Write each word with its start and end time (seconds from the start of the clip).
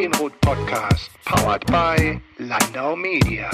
Inhut 0.00 0.40
Podcast, 0.42 1.10
powered 1.24 1.66
by 1.66 2.20
Landau 2.38 2.94
Media. 2.94 3.50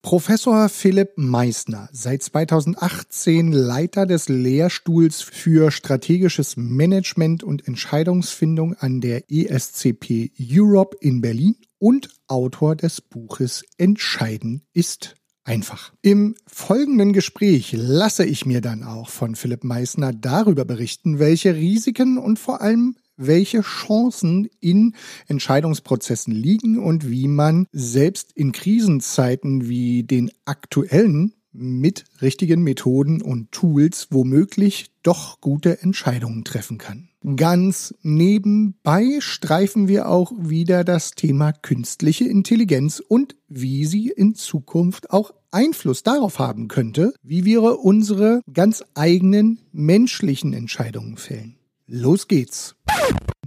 Professor 0.00 0.68
Philipp 0.68 1.14
Meissner, 1.16 1.88
seit 1.90 2.22
2018 2.22 3.50
Leiter 3.50 4.06
des 4.06 4.28
Lehrstuhls 4.28 5.22
für 5.22 5.72
strategisches 5.72 6.56
Management 6.56 7.42
und 7.42 7.66
Entscheidungsfindung 7.66 8.74
an 8.74 9.00
der 9.00 9.24
ESCP 9.28 10.30
Europe 10.40 10.96
in 11.00 11.20
Berlin 11.20 11.56
und 11.78 12.08
Autor 12.28 12.76
des 12.76 13.00
Buches 13.00 13.64
Entscheiden 13.76 14.62
ist 14.72 15.16
einfach. 15.42 15.92
Im 16.02 16.36
folgenden 16.46 17.12
Gespräch 17.12 17.72
lasse 17.76 18.24
ich 18.24 18.46
mir 18.46 18.60
dann 18.60 18.84
auch 18.84 19.08
von 19.08 19.34
Philipp 19.34 19.64
Meissner 19.64 20.12
darüber 20.12 20.64
berichten, 20.64 21.18
welche 21.18 21.56
Risiken 21.56 22.18
und 22.18 22.38
vor 22.38 22.60
allem 22.60 22.94
welche 23.16 23.62
Chancen 23.62 24.48
in 24.60 24.94
Entscheidungsprozessen 25.26 26.34
liegen 26.34 26.78
und 26.78 27.10
wie 27.10 27.28
man 27.28 27.66
selbst 27.72 28.32
in 28.32 28.52
Krisenzeiten 28.52 29.68
wie 29.68 30.02
den 30.02 30.30
aktuellen 30.44 31.32
mit 31.52 32.04
richtigen 32.20 32.62
Methoden 32.62 33.22
und 33.22 33.50
Tools 33.50 34.08
womöglich 34.10 34.90
doch 35.02 35.40
gute 35.40 35.82
Entscheidungen 35.82 36.44
treffen 36.44 36.78
kann. 36.78 37.08
Ganz 37.34 37.94
nebenbei 38.02 39.16
streifen 39.18 39.88
wir 39.88 40.08
auch 40.08 40.32
wieder 40.36 40.84
das 40.84 41.12
Thema 41.12 41.52
künstliche 41.52 42.24
Intelligenz 42.24 43.00
und 43.00 43.34
wie 43.48 43.84
sie 43.84 44.08
in 44.08 44.34
Zukunft 44.34 45.10
auch 45.10 45.32
Einfluss 45.50 46.02
darauf 46.02 46.38
haben 46.38 46.68
könnte, 46.68 47.14
wie 47.22 47.44
wir 47.44 47.62
unsere 47.80 48.42
ganz 48.52 48.84
eigenen 48.94 49.58
menschlichen 49.72 50.52
Entscheidungen 50.52 51.16
fällen. 51.16 51.55
Los 51.88 52.26
geht's. 52.26 52.74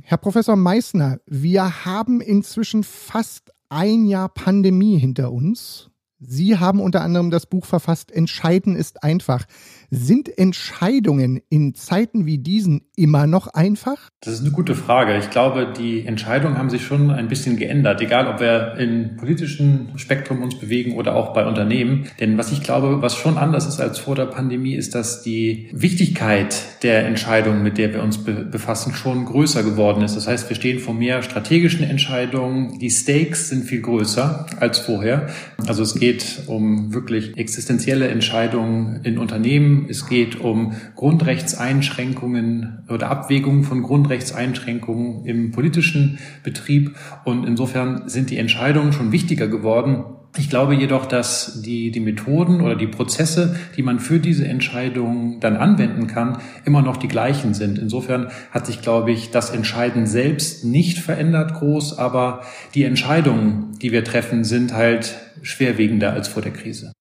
Herr 0.02 0.18
Professor 0.18 0.56
Meissner, 0.56 1.20
wir 1.26 1.84
haben 1.84 2.22
inzwischen 2.22 2.84
fast 2.84 3.52
ein 3.68 4.06
Jahr 4.06 4.30
Pandemie 4.30 4.98
hinter 4.98 5.34
uns. 5.34 5.90
Sie 6.22 6.58
haben 6.58 6.80
unter 6.80 7.02
anderem 7.02 7.32
das 7.32 7.48
Buch 7.48 7.66
verfasst, 7.66 8.12
Entscheiden 8.12 8.78
ist 8.78 9.04
einfach. 9.04 9.46
Sind 9.90 10.38
Entscheidungen 10.38 11.42
in 11.50 11.76
Zeiten 11.76 12.26
wie 12.26 12.38
diesen 12.38 12.89
immer 13.00 13.28
noch 13.28 13.48
einfach? 13.48 13.98
Das 14.22 14.34
ist 14.34 14.42
eine 14.42 14.52
gute 14.52 14.76
Frage. 14.76 15.18
Ich 15.18 15.30
glaube, 15.30 15.74
die 15.78 16.06
Entscheidungen 16.06 16.58
haben 16.58 16.70
sich 16.70 16.86
schon 16.86 17.10
ein 17.10 17.28
bisschen 17.28 17.58
geändert, 17.58 18.02
egal 18.02 18.28
ob 18.28 18.40
wir 18.40 18.76
im 18.78 19.18
politischen 19.18 19.98
Spektrum 19.98 20.42
uns 20.44 20.60
bewegen 20.60 20.94
oder 20.96 21.16
auch 21.16 21.34
bei 21.34 21.46
Unternehmen. 21.46 22.08
Denn 22.20 22.38
was 22.38 22.52
ich 22.52 22.62
glaube, 22.64 23.02
was 23.02 23.16
schon 23.16 23.38
anders 23.38 23.66
ist 23.68 23.80
als 23.80 24.00
vor 24.00 24.16
der 24.16 24.26
Pandemie, 24.26 24.76
ist, 24.76 24.96
dass 24.96 25.22
die 25.22 25.70
Wichtigkeit 25.72 26.84
der 26.84 27.06
Entscheidungen, 27.06 27.64
mit 27.64 27.78
der 27.78 27.94
wir 27.94 28.04
uns 28.04 28.24
be 28.24 28.34
befassen, 28.50 28.94
schon 28.94 29.26
größer 29.26 29.64
geworden 29.64 30.04
ist. 30.04 30.16
Das 30.16 30.28
heißt, 30.28 30.50
wir 30.50 30.56
stehen 30.56 30.80
vor 30.80 30.94
mehr 30.94 31.24
strategischen 31.24 31.84
Entscheidungen. 31.84 32.80
Die 32.80 32.90
Stakes 32.90 33.50
sind 33.50 33.64
viel 33.64 33.82
größer 33.82 34.46
als 34.60 34.80
vorher. 34.80 35.28
Also 35.68 35.84
es 35.84 35.96
geht 35.96 36.44
um 36.48 36.94
wirklich 36.94 37.38
existenzielle 37.38 38.08
Entscheidungen 38.08 39.02
in 39.04 39.18
Unternehmen 39.18 39.80
es 39.88 40.08
geht 40.08 40.40
um 40.40 40.74
Grundrechtseinschränkungen 40.96 42.84
oder 42.90 43.10
Abwägungen 43.10 43.64
von 43.64 43.84
Grundrechtseinschränkungen 43.84 45.26
im 45.26 45.52
politischen 45.52 46.20
Betrieb. 46.44 46.96
Und 47.26 47.46
insofern 47.46 48.08
sind 48.10 48.30
die 48.30 48.38
Entscheidungen 48.38 48.94
schon 48.94 49.12
wichtiger 49.12 49.48
geworden. 49.48 50.04
Ich 50.38 50.50
glaube 50.50 50.76
jedoch, 50.76 51.08
dass 51.08 51.62
die, 51.64 51.92
die 51.92 52.00
Methoden 52.00 52.62
oder 52.62 52.76
die 52.76 52.88
Prozesse, 52.88 53.56
die 53.76 53.84
man 53.84 54.00
für 54.00 54.20
diese 54.20 54.48
Entscheidungen 54.48 55.40
dann 55.40 55.58
anwenden 55.58 56.06
kann, 56.06 56.38
immer 56.66 56.84
noch 56.84 56.98
die 56.98 57.08
gleichen 57.08 57.56
sind. 57.56 57.80
Insofern 57.80 58.28
hat 58.52 58.68
sich, 58.68 58.82
glaube 58.82 59.12
ich, 59.12 59.32
das 59.32 59.50
Entscheiden 59.50 60.06
selbst 60.06 60.66
nicht 60.66 61.00
verändert 61.00 61.56
groß, 61.56 61.98
aber 61.98 62.42
die 62.76 62.84
Entscheidungen, 62.84 63.72
die 63.82 63.92
wir 63.92 64.04
treffen, 64.04 64.44
sind 64.44 64.74
halt 64.74 65.18
schwerwiegender 65.42 66.14
als 66.14 66.28
vor 66.28 66.44
der 66.44 66.54
Krise. 66.54 66.94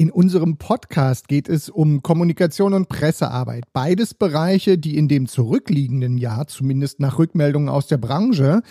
In 0.00 0.10
unserem 0.10 0.56
Podcast 0.56 1.28
geht 1.28 1.46
es 1.46 1.68
um 1.68 2.02
Kommunikation 2.02 2.72
und 2.72 2.88
Pressearbeit. 2.88 3.64
Beides 3.74 4.14
Bereiche, 4.14 4.78
die 4.78 4.96
in 4.96 5.08
dem 5.08 5.28
zurückliegenden 5.28 6.16
Jahr, 6.16 6.46
zumindest 6.46 7.00
nach 7.00 7.18
Rückmeldungen 7.18 7.68
aus 7.68 7.86
der 7.86 7.98
Branche, 7.98 8.62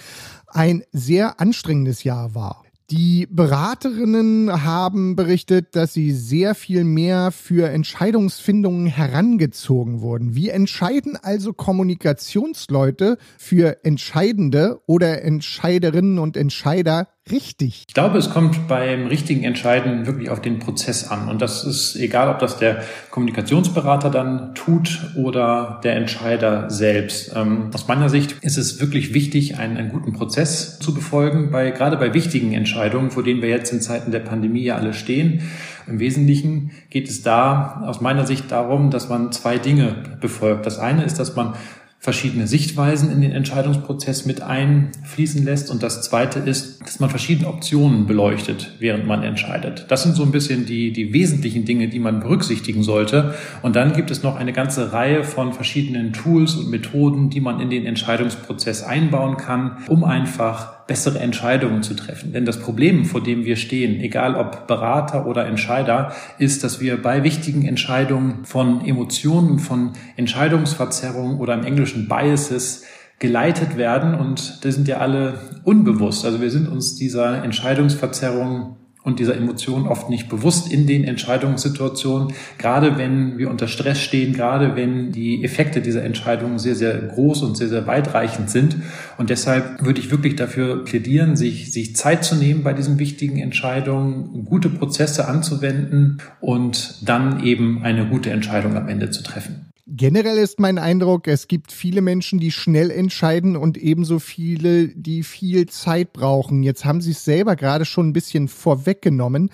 ein 0.48 0.82
sehr 0.92 1.40
anstrengendes 1.40 2.04
Jahr 2.04 2.34
war. 2.34 2.64
Die 2.90 3.28
Beraterinnen 3.30 4.64
haben 4.64 5.16
berichtet, 5.16 5.76
dass 5.76 5.94
sie 5.94 6.12
sehr 6.14 6.56
viel 6.56 6.84
mehr 6.84 7.30
für 7.30 7.70
Entscheidungsfindungen 7.70 8.88
herangezogen 8.88 10.02
wurden. 10.02 10.34
Wie 10.34 10.50
entscheiden 10.50 11.16
also 11.16 11.54
Kommunikationsleute 11.54 13.20
für 13.38 13.86
Entscheidende 13.86 14.82
oder 14.88 15.22
Entscheiderinnen 15.22 16.18
und 16.18 16.36
Entscheider 16.36 17.08
richtig? 17.32 17.86
Ich 17.88 17.94
glaube, 17.94 18.18
es 18.18 18.30
kommt 18.30 18.68
beim 18.68 19.08
richtigen 19.08 19.44
Entscheiden 19.44 20.06
wirklich 20.06 20.30
auf 20.30 20.42
den 20.42 20.60
Prozess 20.60 21.10
an. 21.10 21.28
Und 21.28 21.42
das 21.42 21.64
ist 21.64 21.96
egal, 21.96 22.30
ob 22.30 22.40
das 22.40 22.58
der 22.58 22.84
Kommunikationsberater 23.12 24.10
dann 24.10 24.56
tut 24.56 25.14
oder 25.16 25.80
der 25.84 25.96
Entscheider 25.96 26.70
selbst. 26.70 27.32
Ähm, 27.36 27.70
aus 27.74 27.88
meiner 27.88 28.10
Sicht 28.10 28.36
ist 28.42 28.58
es 28.58 28.80
wirklich 28.80 29.14
wichtig, 29.14 29.58
einen, 29.58 29.78
einen 29.78 29.90
guten 29.90 30.14
Prozess 30.14 30.80
zu 30.80 30.94
befolgen, 30.94 31.52
bei, 31.52 31.72
gerade 31.72 31.98
bei 31.98 32.14
wichtigen 32.14 32.54
Entscheidungen, 32.54 33.12
vor 33.12 33.24
denen 33.24 33.42
wir 33.42 33.50
jetzt 33.50 33.72
in 33.72 33.82
Zeiten 33.82 34.12
der 34.12 34.20
Pandemie 34.20 34.64
ja 34.64 34.76
alle 34.76 34.94
stehen. 34.94 35.42
Im 35.88 36.00
Wesentlichen 36.00 36.72
geht 36.90 37.10
es 37.10 37.24
da 37.24 37.84
aus 37.86 38.00
meiner 38.00 38.28
Sicht 38.28 38.52
darum, 38.52 38.92
dass 38.92 39.10
man 39.10 39.32
zwei 39.32 39.58
Dinge 39.58 39.96
befolgt. 40.22 40.66
Das 40.66 40.78
eine 40.78 41.04
ist, 41.04 41.20
dass 41.20 41.36
man 41.36 41.56
verschiedene 42.02 42.48
Sichtweisen 42.48 43.12
in 43.12 43.20
den 43.20 43.34
Entscheidungsprozess 43.34 44.26
mit 44.26 44.42
einfließen 44.42 45.44
lässt. 45.44 45.70
Und 45.70 45.84
das 45.84 46.02
Zweite 46.02 46.40
ist, 46.40 46.82
dass 46.82 47.02
man 47.02 47.10
verschiedene 47.10 47.50
Optionen 47.50 48.08
beleuchtet, 48.08 48.76
während 48.80 49.06
man 49.06 49.22
entscheidet. 49.22 49.86
Das 49.90 50.04
sind 50.04 50.16
so 50.16 50.24
ein 50.24 50.32
bisschen 50.32 50.66
die, 50.66 50.94
die 50.94 51.12
wesentlichen 51.12 51.66
Dinge, 51.66 51.90
die 51.90 52.00
man 52.00 52.22
berücksichtigen 52.22 52.84
sollte. 52.84 53.36
Und 53.64 53.76
dann 53.76 53.92
gibt 53.92 54.12
es 54.12 54.24
noch 54.24 54.38
eine 54.38 54.54
ganze 54.54 54.94
Reihe 54.94 55.26
von 55.26 55.52
verschiedenen 55.52 56.14
Tools 56.14 56.56
und 56.56 56.70
Methoden, 56.70 57.30
die 57.30 57.42
man 57.42 57.60
in 57.60 57.70
den 57.70 57.86
Entscheidungsprozess 57.86 58.84
einbauen 58.84 59.36
kann, 59.36 59.80
um 59.90 60.06
einfach 60.06 60.79
bessere 60.90 61.20
Entscheidungen 61.20 61.84
zu 61.84 61.94
treffen. 61.94 62.34
Denn 62.34 62.46
das 62.46 62.60
Problem, 62.60 63.06
vor 63.06 63.22
dem 63.22 63.46
wir 63.46 63.58
stehen, 63.58 64.02
egal 64.02 64.34
ob 64.34 64.66
Berater 64.66 65.28
oder 65.28 65.46
Entscheider, 65.46 66.14
ist, 66.40 66.64
dass 66.64 66.82
wir 66.82 67.00
bei 67.00 67.24
wichtigen 67.24 67.64
Entscheidungen 67.64 68.44
von 68.44 68.84
Emotionen, 68.84 69.60
von 69.60 69.94
Entscheidungsverzerrungen 70.18 71.38
oder 71.38 71.54
im 71.54 71.64
Englischen 71.64 72.08
Biases 72.08 72.86
geleitet 73.20 73.78
werden 73.78 74.16
und 74.16 74.66
das 74.66 74.74
sind 74.76 74.88
ja 74.88 74.98
alle 74.98 75.36
unbewusst. 75.64 76.26
Also 76.26 76.42
wir 76.42 76.50
sind 76.50 76.68
uns 76.68 76.96
dieser 76.96 77.44
Entscheidungsverzerrung 77.44 78.78
und 79.10 79.20
dieser 79.20 79.36
Emotion 79.36 79.88
oft 79.88 80.10
nicht 80.10 80.30
bewusst 80.30 80.72
in 80.72 80.88
den 80.88 81.04
Entscheidungssituationen, 81.04 82.34
gerade 82.58 82.98
wenn 82.98 83.38
wir 83.38 83.50
unter 83.50 83.68
Stress 83.68 84.00
stehen, 84.00 84.34
gerade 84.34 84.76
wenn 84.76 85.12
die 85.12 85.44
Effekte 85.44 85.82
dieser 85.82 86.04
Entscheidungen 86.04 86.60
sehr, 86.60 86.76
sehr 86.76 86.96
groß 86.98 87.42
und 87.44 87.58
sehr, 87.58 87.70
sehr 87.70 87.88
weitreichend 87.88 88.50
sind. 88.50 88.78
Und 89.18 89.30
deshalb 89.30 89.84
würde 89.84 90.00
ich 90.00 90.12
wirklich 90.12 90.36
dafür 90.36 90.86
plädieren, 90.86 91.36
sich, 91.36 91.74
sich 91.74 91.96
Zeit 91.96 92.24
zu 92.24 92.36
nehmen 92.36 92.64
bei 92.64 92.74
diesen 92.74 93.00
wichtigen 93.00 93.40
Entscheidungen, 93.40 94.46
gute 94.46 94.70
Prozesse 94.70 95.28
anzuwenden 95.28 96.20
und 96.40 97.08
dann 97.08 97.44
eben 97.44 97.82
eine 97.84 98.08
gute 98.08 98.30
Entscheidung 98.30 98.78
am 98.78 98.88
Ende 98.88 99.10
zu 99.10 99.24
treffen. 99.24 99.69
Generell 99.92 100.38
ist 100.38 100.60
mein 100.60 100.78
Eindruck, 100.78 101.28
es 101.28 101.48
gibt 101.48 101.72
viele 101.72 102.02
Menschen, 102.02 102.40
die 102.40 102.52
schnell 102.52 102.92
entscheiden 102.92 103.56
und 103.56 103.76
ebenso 103.76 104.20
viele, 104.20 104.90
die 104.90 105.24
viel 105.24 105.66
Zeit 105.68 106.14
brauchen. 106.14 106.62
Jetzt 106.62 106.86
haben 106.86 107.02
Sie 107.02 107.12
es 107.12 107.26
selber 107.26 107.56
gerade 107.56 107.86
schon 107.86 108.10
ein 108.10 108.14
bisschen 108.14 108.50
vorweggenommen. 108.50 109.50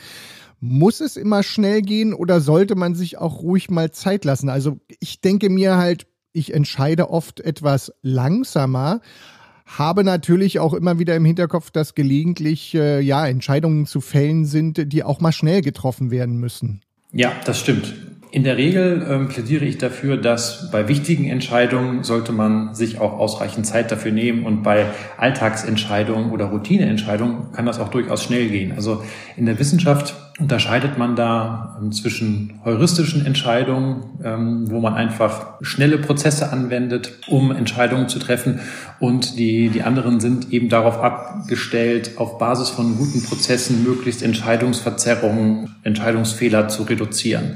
Muss 0.59 0.99
es 0.99 1.15
immer 1.15 1.41
schnell 1.41 1.81
gehen 1.81 2.13
oder 2.13 2.41
sollte 2.41 2.75
man 2.75 2.95
sich 2.95 3.17
auch 3.17 3.43
ruhig 3.43 3.69
mal 3.69 3.91
Zeit 3.91 4.25
lassen? 4.25 4.49
Also 4.49 4.77
ich 4.99 5.21
denke 5.21 5.49
mir 5.49 5.77
halt, 5.77 6.05
ich 6.33 6.53
entscheide 6.53 7.09
oft 7.09 7.39
etwas 7.39 7.93
langsamer, 8.01 8.99
habe 9.65 10.03
natürlich 10.03 10.59
auch 10.59 10.73
immer 10.73 10.99
wieder 10.99 11.15
im 11.15 11.23
Hinterkopf, 11.23 11.71
dass 11.71 11.95
gelegentlich 11.95 12.75
äh, 12.75 12.99
ja 12.99 13.25
Entscheidungen 13.25 13.85
zu 13.85 14.01
fällen 14.01 14.43
sind, 14.43 14.91
die 14.91 15.03
auch 15.03 15.21
mal 15.21 15.31
schnell 15.31 15.61
getroffen 15.61 16.11
werden 16.11 16.37
müssen. 16.37 16.81
Ja, 17.13 17.31
das 17.45 17.57
stimmt. 17.61 17.95
In 18.35 18.43
der 18.43 18.57
Regel 18.57 19.07
ähm, 19.09 19.29
plädiere 19.29 19.63
ich 19.63 19.77
dafür, 19.77 20.17
dass 20.17 20.69
bei 20.69 20.89
wichtigen 20.89 21.29
Entscheidungen 21.29 22.03
sollte 22.03 22.33
man 22.33 22.75
sich 22.75 22.99
auch 22.99 23.13
ausreichend 23.13 23.65
Zeit 23.65 23.93
dafür 23.93 24.11
nehmen 24.11 24.45
und 24.45 24.61
bei 24.61 24.87
Alltagsentscheidungen 25.15 26.31
oder 26.31 26.47
Routineentscheidungen 26.47 27.53
kann 27.53 27.65
das 27.65 27.79
auch 27.79 27.87
durchaus 27.87 28.21
schnell 28.21 28.49
gehen. 28.49 28.73
Also 28.75 29.03
in 29.37 29.45
der 29.45 29.57
Wissenschaft 29.57 30.15
unterscheidet 30.37 30.97
man 30.97 31.15
da 31.15 31.77
ähm, 31.81 31.93
zwischen 31.93 32.59
heuristischen 32.65 33.25
Entscheidungen, 33.25 34.19
ähm, 34.21 34.69
wo 34.69 34.81
man 34.81 34.95
einfach 34.95 35.53
schnelle 35.61 35.97
Prozesse 35.97 36.51
anwendet, 36.51 37.13
um 37.29 37.53
Entscheidungen 37.53 38.09
zu 38.09 38.19
treffen 38.19 38.59
und 38.99 39.39
die, 39.39 39.69
die 39.69 39.83
anderen 39.83 40.19
sind 40.19 40.51
eben 40.51 40.67
darauf 40.67 40.97
abgestellt, 40.97 42.17
auf 42.17 42.37
Basis 42.37 42.67
von 42.67 42.97
guten 42.97 43.23
Prozessen 43.23 43.85
möglichst 43.85 44.21
Entscheidungsverzerrungen, 44.23 45.77
Entscheidungsfehler 45.83 46.67
zu 46.67 46.83
reduzieren. 46.83 47.55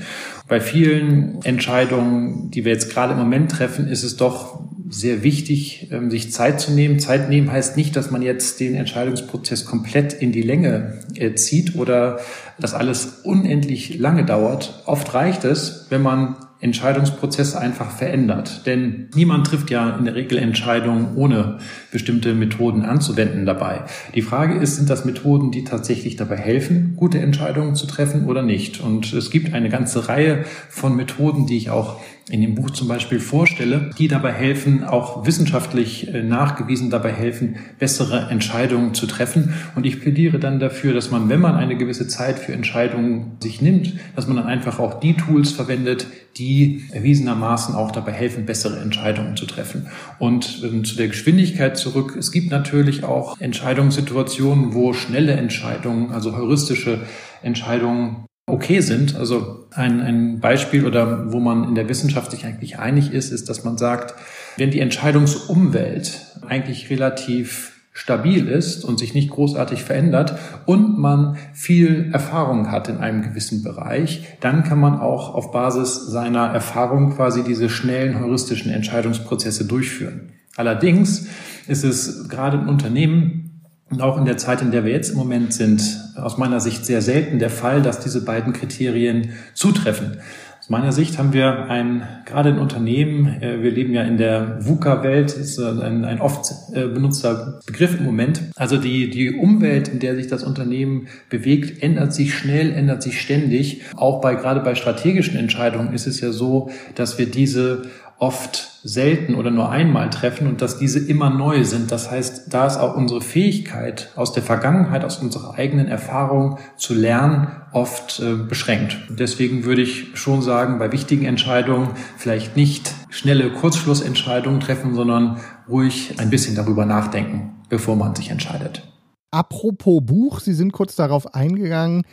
Bei 0.49 0.59
vielen 0.59 1.43
Entscheidungen, 1.43 2.49
die 2.49 2.65
wir 2.65 2.73
jetzt 2.73 2.91
gerade 2.91 3.13
im 3.13 3.19
Moment 3.19 3.51
treffen, 3.51 3.87
ist 3.87 4.03
es 4.03 4.17
doch 4.17 4.59
sehr 4.89 5.21
wichtig, 5.21 5.89
ähm, 5.91 6.09
sich 6.09 6.31
Zeit 6.31 6.59
zu 6.59 6.71
nehmen. 6.71 6.97
Zeit 6.97 7.29
nehmen 7.29 7.51
heißt 7.51 7.77
nicht, 7.77 7.95
dass 7.95 8.09
man 8.09 8.23
jetzt 8.23 8.59
den 8.59 8.73
Entscheidungsprozess 8.73 9.65
komplett 9.65 10.11
in 10.11 10.31
die 10.31 10.41
Länge 10.41 11.03
äh, 11.13 11.35
zieht 11.35 11.75
oder 11.75 12.19
dass 12.59 12.73
alles 12.73 13.21
unendlich 13.23 13.99
lange 13.99 14.25
dauert. 14.25 14.81
Oft 14.87 15.13
reicht 15.13 15.45
es, 15.45 15.85
wenn 15.89 16.01
man 16.01 16.35
Entscheidungsprozesse 16.61 17.59
einfach 17.59 17.89
verändert. 17.91 18.65
Denn 18.65 19.09
niemand 19.15 19.47
trifft 19.47 19.69
ja 19.69 19.95
in 19.95 20.05
der 20.05 20.15
Regel 20.15 20.37
Entscheidungen, 20.37 21.15
ohne 21.15 21.59
bestimmte 21.91 22.33
Methoden 22.33 22.83
anzuwenden 22.83 23.45
dabei. 23.45 23.83
Die 24.13 24.21
Frage 24.21 24.55
ist, 24.55 24.75
sind 24.75 24.89
das 24.89 25.05
Methoden, 25.05 25.51
die 25.51 25.63
tatsächlich 25.63 26.17
dabei 26.17 26.35
helfen, 26.35 26.93
gute 26.97 27.19
Entscheidungen 27.19 27.75
zu 27.75 27.87
treffen 27.87 28.25
oder 28.25 28.41
nicht? 28.41 28.81
Und 28.81 29.13
es 29.13 29.31
gibt 29.31 29.53
eine 29.53 29.69
ganze 29.69 30.09
Reihe 30.09 30.43
von 30.69 30.95
Methoden, 30.95 31.47
die 31.47 31.57
ich 31.57 31.69
auch 31.69 32.01
in 32.29 32.41
dem 32.41 32.55
Buch 32.55 32.69
zum 32.71 32.87
Beispiel 32.87 33.19
vorstelle, 33.19 33.89
die 33.97 34.07
dabei 34.07 34.31
helfen, 34.31 34.83
auch 34.83 35.25
wissenschaftlich 35.25 36.13
äh, 36.13 36.23
nachgewiesen 36.23 36.89
dabei 36.89 37.11
helfen, 37.11 37.57
bessere 37.79 38.29
Entscheidungen 38.29 38.93
zu 38.93 39.07
treffen. 39.07 39.53
Und 39.75 39.85
ich 39.85 39.99
plädiere 39.99 40.39
dann 40.39 40.59
dafür, 40.59 40.93
dass 40.93 41.11
man, 41.11 41.29
wenn 41.29 41.41
man 41.41 41.55
eine 41.55 41.75
gewisse 41.75 42.07
Zeit 42.07 42.39
für 42.39 42.53
Entscheidungen 42.53 43.37
sich 43.41 43.61
nimmt, 43.61 43.93
dass 44.15 44.27
man 44.27 44.37
dann 44.37 44.45
einfach 44.45 44.79
auch 44.79 44.99
die 44.99 45.15
Tools 45.15 45.51
verwendet, 45.51 46.07
die 46.37 46.83
erwiesenermaßen 46.91 47.75
auch 47.75 47.91
dabei 47.91 48.11
helfen, 48.11 48.45
bessere 48.45 48.79
Entscheidungen 48.79 49.35
zu 49.35 49.45
treffen. 49.45 49.87
Und 50.19 50.61
ähm, 50.63 50.85
zu 50.85 50.95
der 50.95 51.07
Geschwindigkeit 51.07 51.77
zurück. 51.77 52.15
Es 52.17 52.31
gibt 52.31 52.51
natürlich 52.51 53.03
auch 53.03 53.39
Entscheidungssituationen, 53.39 54.73
wo 54.73 54.93
schnelle 54.93 55.33
Entscheidungen, 55.33 56.11
also 56.11 56.37
heuristische 56.37 57.01
Entscheidungen 57.41 58.25
okay 58.51 58.81
sind. 58.81 59.15
Also 59.15 59.67
ein, 59.71 60.01
ein 60.01 60.39
Beispiel 60.39 60.85
oder 60.85 61.31
wo 61.31 61.39
man 61.39 61.63
in 61.65 61.75
der 61.75 61.89
Wissenschaft 61.89 62.31
sich 62.31 62.45
eigentlich 62.45 62.79
einig 62.79 63.11
ist, 63.11 63.31
ist, 63.31 63.49
dass 63.49 63.63
man 63.63 63.77
sagt, 63.77 64.15
wenn 64.57 64.71
die 64.71 64.79
Entscheidungsumwelt 64.79 66.37
eigentlich 66.47 66.89
relativ 66.89 67.73
stabil 67.91 68.47
ist 68.47 68.85
und 68.85 68.97
sich 68.97 69.13
nicht 69.13 69.29
großartig 69.29 69.83
verändert 69.83 70.37
und 70.65 70.97
man 70.97 71.37
viel 71.53 72.09
Erfahrung 72.13 72.71
hat 72.71 72.87
in 72.87 72.97
einem 72.97 73.21
gewissen 73.21 73.61
Bereich, 73.61 74.25
dann 74.39 74.63
kann 74.63 74.79
man 74.79 74.99
auch 74.99 75.33
auf 75.33 75.51
Basis 75.51 76.05
seiner 76.07 76.47
Erfahrung 76.47 77.15
quasi 77.15 77.43
diese 77.43 77.69
schnellen 77.69 78.19
heuristischen 78.19 78.71
Entscheidungsprozesse 78.71 79.65
durchführen. 79.65 80.31
Allerdings 80.55 81.27
ist 81.67 81.83
es 81.83 82.29
gerade 82.29 82.57
in 82.57 82.67
Unternehmen 82.67 83.48
und 83.89 84.01
auch 84.01 84.17
in 84.17 84.25
der 84.25 84.37
Zeit, 84.37 84.61
in 84.61 84.71
der 84.71 84.85
wir 84.85 84.91
jetzt 84.91 85.11
im 85.11 85.17
Moment 85.17 85.53
sind, 85.53 85.81
aus 86.15 86.37
meiner 86.37 86.59
Sicht 86.59 86.85
sehr 86.85 87.01
selten 87.01 87.39
der 87.39 87.49
Fall, 87.49 87.81
dass 87.81 87.99
diese 87.99 88.23
beiden 88.23 88.53
Kriterien 88.53 89.31
zutreffen. 89.53 90.17
Aus 90.59 90.69
meiner 90.69 90.91
Sicht 90.91 91.17
haben 91.17 91.33
wir 91.33 91.69
ein, 91.69 92.03
gerade 92.25 92.49
in 92.49 92.59
Unternehmen, 92.59 93.41
äh, 93.41 93.63
wir 93.63 93.71
leben 93.71 93.93
ja 93.93 94.03
in 94.03 94.17
der 94.17 94.59
VUCA-Welt, 94.59 95.31
ist 95.31 95.57
ein, 95.57 96.05
ein 96.05 96.21
oft 96.21 96.53
äh, 96.73 96.85
benutzter 96.85 97.59
Begriff 97.65 97.97
im 97.97 98.05
Moment. 98.05 98.41
Also 98.55 98.77
die, 98.77 99.09
die 99.09 99.33
Umwelt, 99.33 99.87
in 99.87 99.99
der 99.99 100.15
sich 100.15 100.27
das 100.27 100.43
Unternehmen 100.43 101.07
bewegt, 101.29 101.81
ändert 101.81 102.13
sich 102.13 102.35
schnell, 102.35 102.71
ändert 102.71 103.01
sich 103.01 103.19
ständig. 103.19 103.81
Auch 103.95 104.21
bei, 104.21 104.35
gerade 104.35 104.59
bei 104.59 104.75
strategischen 104.75 105.39
Entscheidungen 105.39 105.93
ist 105.93 106.05
es 106.05 106.21
ja 106.21 106.31
so, 106.31 106.69
dass 106.93 107.17
wir 107.17 107.25
diese 107.25 107.83
oft 108.19 108.79
selten 108.83 109.35
oder 109.35 109.49
nur 109.49 109.69
einmal 109.69 110.09
treffen 110.09 110.47
und 110.47 110.61
dass 110.61 110.77
diese 110.77 110.99
immer 110.99 111.29
neu 111.29 111.63
sind. 111.63 111.91
Das 111.91 112.11
heißt, 112.11 112.53
da 112.53 112.67
ist 112.67 112.77
auch 112.77 112.95
unsere 112.95 113.21
Fähigkeit 113.21 114.11
aus 114.15 114.33
der 114.33 114.43
Vergangenheit, 114.43 115.03
aus 115.03 115.17
unserer 115.17 115.55
eigenen 115.55 115.87
Erfahrung 115.87 116.59
zu 116.77 116.93
lernen, 116.93 117.47
oft 117.71 118.19
äh, 118.19 118.35
beschränkt. 118.35 118.97
Deswegen 119.09 119.63
würde 119.63 119.81
ich 119.81 120.17
schon 120.17 120.41
sagen, 120.41 120.79
bei 120.79 120.91
wichtigen 120.91 121.25
Entscheidungen 121.25 121.91
vielleicht 122.17 122.55
nicht 122.55 122.93
schnelle 123.09 123.51
Kurzschlussentscheidungen 123.51 124.59
treffen, 124.59 124.95
sondern 124.95 125.39
ruhig 125.67 126.15
ein 126.19 126.29
bisschen 126.29 126.55
darüber 126.55 126.85
nachdenken, 126.85 127.55
bevor 127.69 127.95
man 127.95 128.15
sich 128.15 128.29
entscheidet. 128.29 128.83
Apropos 129.31 130.01
Buch, 130.03 130.39
Sie 130.39 130.53
sind 130.53 130.73
kurz 130.73 130.95
darauf 130.95 131.35
eingegangen. 131.35 132.03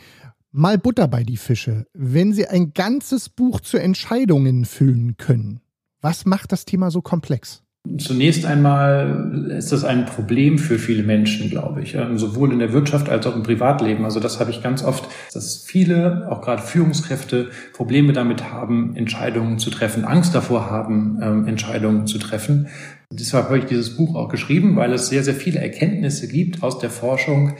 Mal 0.51 0.77
Butter 0.77 1.07
bei 1.07 1.23
die 1.23 1.37
Fische. 1.37 1.85
Wenn 1.93 2.31
Sie 2.31 2.47
ein 2.47 2.73
ganzes 2.73 3.29
Buch 3.29 3.59
zu 3.59 3.77
Entscheidungen 3.77 4.65
füllen 4.65 5.17
können, 5.17 5.61
was 6.01 6.25
macht 6.25 6.51
das 6.51 6.65
Thema 6.65 6.91
so 6.91 7.01
komplex? 7.01 7.63
Zunächst 7.97 8.45
einmal 8.45 9.49
ist 9.49 9.71
das 9.71 9.85
ein 9.85 10.05
Problem 10.05 10.57
für 10.57 10.77
viele 10.77 11.03
Menschen, 11.03 11.49
glaube 11.49 11.81
ich, 11.81 11.97
sowohl 12.15 12.51
in 12.51 12.59
der 12.59 12.73
Wirtschaft 12.73 13.07
als 13.07 13.25
auch 13.25 13.35
im 13.35 13.43
Privatleben. 13.43 14.03
Also 14.03 14.19
das 14.19 14.39
habe 14.39 14.51
ich 14.51 14.61
ganz 14.61 14.83
oft, 14.83 15.07
dass 15.33 15.63
viele, 15.63 16.27
auch 16.29 16.41
gerade 16.41 16.61
Führungskräfte, 16.61 17.49
Probleme 17.73 18.11
damit 18.11 18.51
haben, 18.51 18.95
Entscheidungen 18.95 19.57
zu 19.57 19.69
treffen, 19.69 20.03
Angst 20.03 20.35
davor 20.35 20.69
haben, 20.69 21.19
ähm, 21.21 21.47
Entscheidungen 21.47 22.07
zu 22.07 22.17
treffen. 22.17 22.67
Deshalb 23.09 23.45
habe 23.45 23.59
ich 23.59 23.65
dieses 23.65 23.95
Buch 23.95 24.15
auch 24.15 24.27
geschrieben, 24.27 24.75
weil 24.75 24.91
es 24.91 25.07
sehr, 25.07 25.23
sehr 25.23 25.35
viele 25.35 25.59
Erkenntnisse 25.59 26.27
gibt 26.27 26.63
aus 26.63 26.79
der 26.79 26.89
Forschung, 26.89 27.53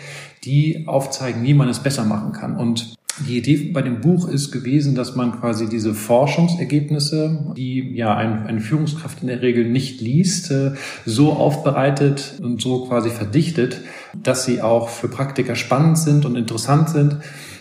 die 0.43 0.87
aufzeigen, 0.87 1.43
wie 1.43 1.53
man 1.53 1.69
es 1.69 1.79
besser 1.79 2.03
machen 2.03 2.33
kann. 2.33 2.57
Und 2.57 2.96
die 3.25 3.37
Idee 3.37 3.71
bei 3.73 3.81
dem 3.81 4.01
Buch 4.01 4.27
ist 4.27 4.51
gewesen, 4.51 4.95
dass 4.95 5.15
man 5.15 5.39
quasi 5.39 5.67
diese 5.67 5.93
Forschungsergebnisse, 5.93 7.53
die 7.55 7.95
ja 7.95 8.15
ein, 8.15 8.45
eine 8.45 8.59
Führungskraft 8.59 9.21
in 9.21 9.27
der 9.27 9.41
Regel 9.41 9.69
nicht 9.69 10.01
liest, 10.01 10.51
äh, 10.51 10.71
so 11.05 11.33
aufbereitet 11.33 12.39
und 12.41 12.61
so 12.61 12.85
quasi 12.85 13.09
verdichtet, 13.09 13.81
dass 14.15 14.45
sie 14.45 14.61
auch 14.61 14.89
für 14.89 15.07
Praktiker 15.07 15.55
spannend 15.55 15.97
sind 15.97 16.25
und 16.25 16.35
interessant 16.35 16.89
sind 16.89 17.17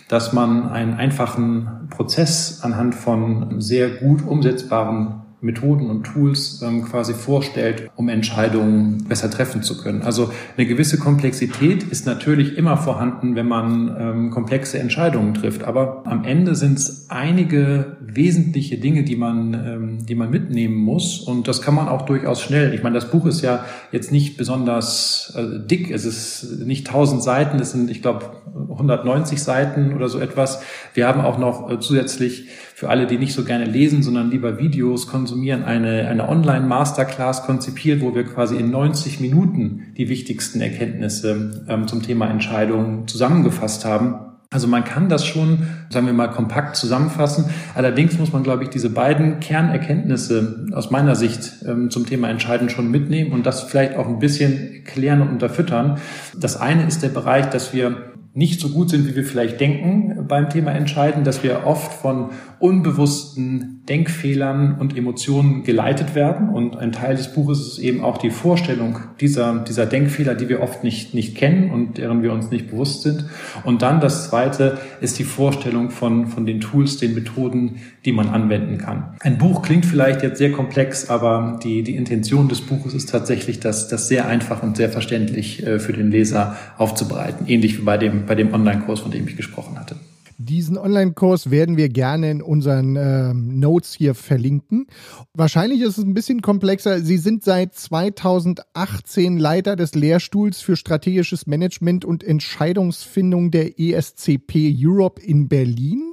dass 0.08 0.32
man 0.32 0.68
einen 0.68 0.94
einfachen 0.94 1.88
Prozess 1.90 2.60
anhand 2.62 2.94
von 2.94 3.60
sehr 3.60 3.90
gut 3.90 4.24
umsetzbaren 4.24 5.25
Methoden 5.46 5.88
und 5.88 6.04
Tools 6.04 6.60
ähm, 6.62 6.84
quasi 6.84 7.14
vorstellt, 7.14 7.90
um 7.96 8.08
Entscheidungen 8.08 9.04
besser 9.08 9.30
treffen 9.30 9.62
zu 9.62 9.80
können. 9.80 10.02
Also 10.02 10.30
eine 10.56 10.66
gewisse 10.66 10.98
Komplexität 10.98 11.84
ist 11.84 12.04
natürlich 12.04 12.58
immer 12.58 12.76
vorhanden, 12.76 13.34
wenn 13.36 13.48
man 13.48 13.96
ähm, 13.98 14.30
komplexe 14.30 14.78
Entscheidungen 14.78 15.32
trifft. 15.34 15.64
Aber 15.64 16.02
am 16.04 16.24
Ende 16.24 16.54
sind 16.54 16.78
es 16.78 17.06
einige 17.08 17.96
wesentliche 18.00 18.78
Dinge, 18.78 19.04
die 19.04 19.16
man, 19.16 19.54
ähm, 19.54 20.06
die 20.06 20.14
man 20.14 20.30
mitnehmen 20.30 20.76
muss. 20.76 21.20
Und 21.20 21.48
das 21.48 21.62
kann 21.62 21.74
man 21.74 21.88
auch 21.88 22.02
durchaus 22.02 22.42
schnell. 22.42 22.74
Ich 22.74 22.82
meine, 22.82 22.94
das 22.94 23.10
Buch 23.10 23.26
ist 23.26 23.40
ja 23.42 23.64
jetzt 23.92 24.12
nicht 24.12 24.36
besonders 24.36 25.32
äh, 25.36 25.66
dick. 25.66 25.90
Es 25.90 26.04
ist 26.04 26.60
nicht 26.66 26.88
1000 26.88 27.22
Seiten. 27.22 27.58
Es 27.58 27.72
sind, 27.72 27.90
ich 27.90 28.02
glaube, 28.02 28.32
190 28.70 29.42
Seiten 29.42 29.94
oder 29.94 30.08
so 30.08 30.18
etwas. 30.18 30.60
Wir 30.94 31.06
haben 31.06 31.20
auch 31.20 31.38
noch 31.38 31.70
äh, 31.70 31.80
zusätzlich 31.80 32.48
für 32.76 32.90
alle, 32.90 33.06
die 33.06 33.16
nicht 33.16 33.32
so 33.32 33.42
gerne 33.42 33.64
lesen, 33.64 34.02
sondern 34.02 34.30
lieber 34.30 34.58
Videos 34.58 35.06
konsumieren, 35.06 35.64
eine, 35.64 36.08
eine 36.08 36.28
Online-Masterclass 36.28 37.44
konzipiert, 37.44 38.02
wo 38.02 38.14
wir 38.14 38.24
quasi 38.24 38.56
in 38.56 38.70
90 38.70 39.18
Minuten 39.18 39.94
die 39.96 40.10
wichtigsten 40.10 40.60
Erkenntnisse 40.60 41.64
ähm, 41.70 41.88
zum 41.88 42.02
Thema 42.02 42.28
Entscheidungen 42.28 43.08
zusammengefasst 43.08 43.86
haben. 43.86 44.16
Also 44.50 44.68
man 44.68 44.84
kann 44.84 45.08
das 45.08 45.24
schon, 45.24 45.66
sagen 45.88 46.04
wir 46.04 46.12
mal, 46.12 46.28
kompakt 46.28 46.76
zusammenfassen. 46.76 47.46
Allerdings 47.74 48.18
muss 48.18 48.34
man, 48.34 48.42
glaube 48.42 48.64
ich, 48.64 48.68
diese 48.68 48.90
beiden 48.90 49.40
Kernerkenntnisse 49.40 50.66
aus 50.72 50.90
meiner 50.90 51.14
Sicht 51.14 51.64
ähm, 51.66 51.88
zum 51.88 52.04
Thema 52.04 52.28
Entscheiden 52.28 52.68
schon 52.68 52.90
mitnehmen 52.90 53.32
und 53.32 53.46
das 53.46 53.62
vielleicht 53.62 53.96
auch 53.96 54.06
ein 54.06 54.18
bisschen 54.18 54.84
klären 54.84 55.22
und 55.22 55.30
unterfüttern. 55.30 55.96
Das 56.38 56.60
eine 56.60 56.86
ist 56.86 57.02
der 57.02 57.08
Bereich, 57.08 57.46
dass 57.46 57.72
wir 57.72 58.12
nicht 58.36 58.60
so 58.60 58.68
gut 58.68 58.90
sind, 58.90 59.08
wie 59.08 59.16
wir 59.16 59.24
vielleicht 59.24 59.60
denken 59.60 60.26
beim 60.28 60.50
Thema 60.50 60.72
Entscheiden, 60.72 61.24
dass 61.24 61.42
wir 61.42 61.64
oft 61.64 61.90
von 61.94 62.32
unbewussten 62.58 63.82
Denkfehlern 63.88 64.76
und 64.78 64.96
Emotionen 64.96 65.62
geleitet 65.62 66.14
werden. 66.14 66.48
Und 66.48 66.76
ein 66.76 66.92
Teil 66.92 67.16
des 67.16 67.32
Buches 67.32 67.60
ist 67.60 67.78
eben 67.78 68.02
auch 68.02 68.18
die 68.18 68.30
Vorstellung 68.30 68.98
dieser, 69.20 69.60
dieser 69.60 69.86
Denkfehler, 69.86 70.34
die 70.34 70.48
wir 70.48 70.60
oft 70.60 70.82
nicht, 70.82 71.14
nicht 71.14 71.36
kennen 71.36 71.70
und 71.70 71.98
deren 71.98 72.22
wir 72.22 72.32
uns 72.32 72.50
nicht 72.50 72.70
bewusst 72.70 73.02
sind. 73.02 73.26
Und 73.64 73.82
dann 73.82 74.00
das 74.00 74.28
zweite 74.28 74.78
ist 75.00 75.18
die 75.18 75.24
Vorstellung 75.24 75.90
von, 75.90 76.28
von 76.28 76.46
den 76.46 76.60
Tools, 76.60 76.96
den 76.96 77.14
Methoden, 77.14 77.76
die 78.04 78.12
man 78.12 78.28
anwenden 78.28 78.78
kann. 78.78 79.14
Ein 79.20 79.38
Buch 79.38 79.62
klingt 79.62 79.84
vielleicht 79.84 80.22
jetzt 80.22 80.38
sehr 80.38 80.52
komplex, 80.52 81.10
aber 81.10 81.60
die, 81.62 81.82
die 81.82 81.96
Intention 81.96 82.48
des 82.48 82.62
Buches 82.62 82.94
ist 82.94 83.10
tatsächlich, 83.10 83.60
das, 83.60 83.88
das 83.88 84.08
sehr 84.08 84.26
einfach 84.26 84.62
und 84.62 84.76
sehr 84.76 84.88
verständlich 84.88 85.66
äh, 85.66 85.78
für 85.78 85.92
den 85.92 86.10
Leser 86.10 86.56
aufzubereiten. 86.78 87.46
Ähnlich 87.46 87.78
wie 87.78 87.82
bei 87.82 87.98
dem, 87.98 88.26
bei 88.26 88.34
dem 88.34 88.52
Online-Kurs, 88.52 89.00
von 89.00 89.10
dem 89.10 89.28
ich 89.28 89.36
gesprochen 89.36 89.78
hatte. 89.78 89.96
Diesen 90.38 90.76
Online-Kurs 90.76 91.50
werden 91.50 91.76
wir 91.76 91.88
gerne 91.88 92.30
in 92.30 92.42
unseren 92.42 92.96
ähm, 92.96 93.58
Notes 93.58 93.94
hier 93.94 94.14
verlinken. 94.14 94.86
Wahrscheinlich 95.32 95.80
ist 95.80 95.96
es 95.96 96.04
ein 96.04 96.12
bisschen 96.12 96.42
komplexer. 96.42 97.00
Sie 97.00 97.16
sind 97.16 97.42
seit 97.42 97.74
2018 97.74 99.38
Leiter 99.38 99.76
des 99.76 99.94
Lehrstuhls 99.94 100.60
für 100.60 100.76
strategisches 100.76 101.46
Management 101.46 102.04
und 102.04 102.22
Entscheidungsfindung 102.22 103.50
der 103.50 103.80
ESCP 103.80 104.76
Europe 104.78 105.22
in 105.22 105.48
Berlin. 105.48 106.12